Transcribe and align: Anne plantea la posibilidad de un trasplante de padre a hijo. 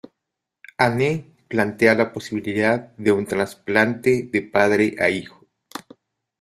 Anne 0.79 1.35
plantea 1.47 1.93
la 1.93 2.09
posibilidad 2.11 2.91
de 2.97 3.11
un 3.11 3.27
trasplante 3.27 4.23
de 4.31 4.41
padre 4.41 4.95
a 4.99 5.11
hijo. 5.11 5.45